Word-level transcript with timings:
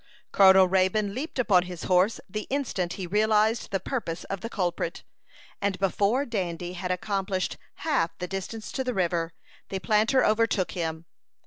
Colonel 0.31 0.67
Raybone 0.67 1.13
leaped 1.13 1.37
upon 1.37 1.65
his 1.65 1.83
horse 1.83 2.19
the 2.27 2.47
instant 2.49 2.93
he 2.93 3.05
realized 3.05 3.69
the 3.69 3.79
purpose 3.79 4.23
of 4.23 4.41
the 4.41 4.49
culprit, 4.49 5.03
and, 5.61 5.77
before 5.77 6.25
Dandy 6.25 6.73
had 6.73 6.89
accomplished 6.89 7.57
half 7.75 8.09
the 8.17 8.27
distance 8.27 8.71
to 8.71 8.83
the 8.83 8.95
river, 8.95 9.33
the 9.69 9.77
planter 9.77 10.25
overtook 10.25 10.71
him. 10.71 11.05